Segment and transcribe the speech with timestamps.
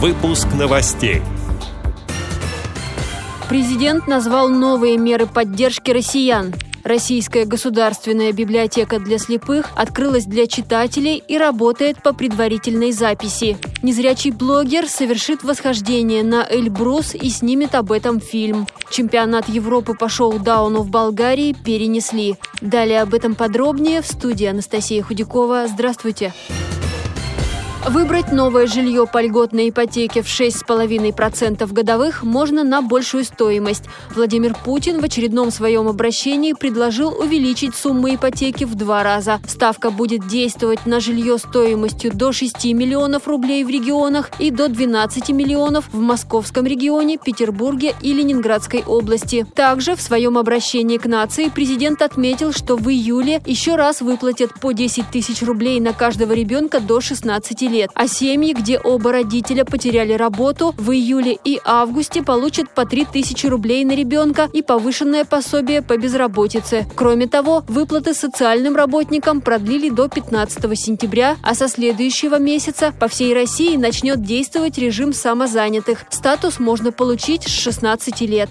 [0.00, 1.22] Выпуск новостей.
[3.48, 6.54] Президент назвал новые меры поддержки россиян.
[6.84, 13.58] Российская государственная библиотека для слепых открылась для читателей и работает по предварительной записи.
[13.82, 18.68] Незрячий блогер совершит восхождение на Эльбрус и снимет об этом фильм.
[18.92, 22.36] Чемпионат Европы по шоу-дауну в Болгарии перенесли.
[22.60, 25.66] Далее об этом подробнее в студии Анастасия Худякова.
[25.66, 26.32] Здравствуйте!
[26.46, 26.87] Здравствуйте!
[27.86, 33.84] Выбрать новое жилье по льготной ипотеке в 6,5% годовых можно на большую стоимость.
[34.14, 39.40] Владимир Путин в очередном своем обращении предложил увеличить сумму ипотеки в два раза.
[39.46, 45.30] Ставка будет действовать на жилье стоимостью до 6 миллионов рублей в регионах и до 12
[45.30, 49.46] миллионов в Московском регионе, Петербурге и Ленинградской области.
[49.54, 54.72] Также в своем обращении к нации президент отметил, что в июле еще раз выплатят по
[54.72, 59.64] 10 тысяч рублей на каждого ребенка до 16 лет лет, а семьи, где оба родителя
[59.64, 65.82] потеряли работу, в июле и августе получат по 3000 рублей на ребенка и повышенное пособие
[65.82, 66.86] по безработице.
[66.96, 73.34] Кроме того, выплаты социальным работникам продлили до 15 сентября, а со следующего месяца по всей
[73.34, 76.04] России начнет действовать режим самозанятых.
[76.10, 78.48] Статус можно получить с 16 лет.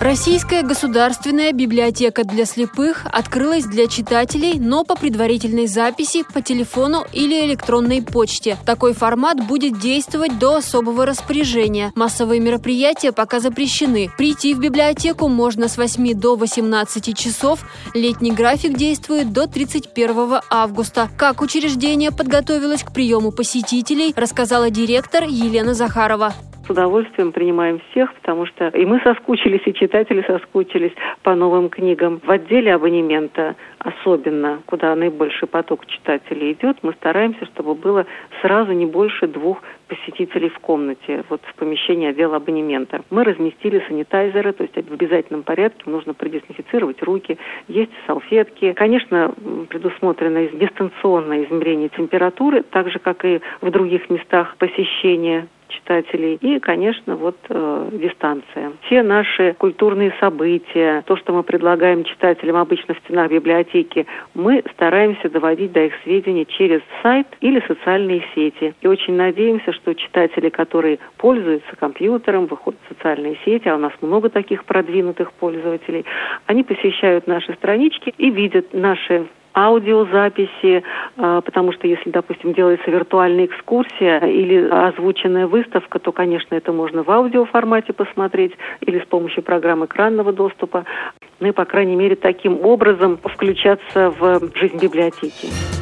[0.00, 7.44] Российская государственная библиотека для слепых открылась для читателей, но по предварительной записи по телефону или
[7.44, 8.56] электронной почте.
[8.64, 11.92] Такой формат будет действовать до особого распоряжения.
[11.96, 14.10] Массовые мероприятия пока запрещены.
[14.16, 17.66] Прийти в библиотеку можно с 8 до 18 часов.
[17.92, 21.10] Летний график действует до 31 августа.
[21.18, 26.32] Как учреждение подготовилось к приему посетителей, рассказала директор Елена Захарова
[26.70, 30.92] с удовольствием принимаем всех, потому что и мы соскучились, и читатели соскучились
[31.24, 32.20] по новым книгам.
[32.24, 38.06] В отделе абонемента особенно, куда наибольший поток читателей идет, мы стараемся, чтобы было
[38.40, 43.02] сразу не больше двух посетителей в комнате, вот в помещении отдела абонемента.
[43.10, 48.74] Мы разместили санитайзеры, то есть в обязательном порядке нужно продезинфицировать руки, есть салфетки.
[48.74, 49.34] Конечно,
[49.68, 56.38] предусмотрено дистанционное измерение температуры, так же, как и в других местах посещения читателей.
[56.40, 58.72] И, конечно, вот э, дистанция.
[58.86, 65.28] Все наши культурные события, то, что мы предлагаем читателям обычно в стенах библиотеки, мы стараемся
[65.28, 68.74] доводить до их сведения через сайт или социальные сети.
[68.80, 73.92] И очень надеемся, что читатели, которые пользуются компьютером, выходят в социальные сети, а у нас
[74.00, 76.04] много таких продвинутых пользователей,
[76.46, 80.82] они посещают наши странички и видят наши аудиозаписи,
[81.16, 87.02] а, потому что если, допустим, делается виртуальная экскурсия или озвученная выставка, то, конечно, это можно
[87.02, 90.84] в аудиоформате посмотреть или с помощью программ экранного доступа.
[91.40, 95.79] Ну и, по крайней мере, таким образом включаться в жизнь библиотеки.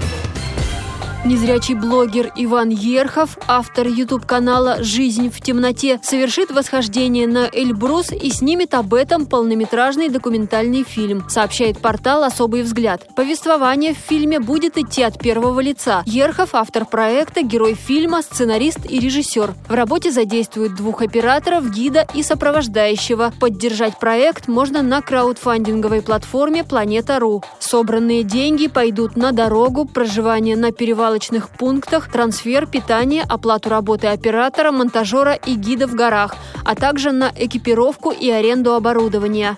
[1.24, 8.72] Незрячий блогер Иван Ерхов, автор YouTube-канала «Жизнь в темноте», совершит восхождение на Эльбрус и снимет
[8.72, 13.04] об этом полнометражный документальный фильм, сообщает портал «Особый взгляд».
[13.16, 16.04] Повествование в фильме будет идти от первого лица.
[16.06, 19.54] Ерхов– автор проекта, герой фильма, сценарист и режиссер.
[19.68, 23.32] В работе задействуют двух операторов, гида и сопровождающего.
[23.40, 27.42] Поддержать проект можно на краудфандинговой платформе «Планета.ру».
[27.58, 34.70] Собранные деньги пойдут на дорогу, проживание на перевале перевалочных пунктах, трансфер, питание, оплату работы оператора,
[34.70, 39.56] монтажера и гида в горах, а также на экипировку и аренду оборудования.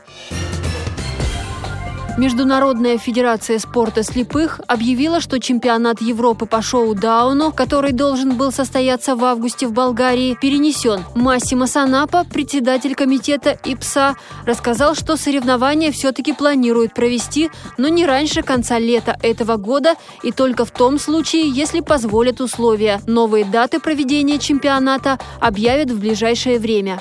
[2.21, 9.25] Международная федерация спорта слепых объявила, что чемпионат Европы по шоу-дауну, который должен был состояться в
[9.25, 11.03] августе в Болгарии, перенесен.
[11.15, 17.49] Массимо Санапа, председатель комитета ИПСА, рассказал, что соревнования все-таки планируют провести,
[17.79, 23.01] но не раньше конца лета этого года и только в том случае, если позволят условия.
[23.07, 27.01] Новые даты проведения чемпионата объявят в ближайшее время.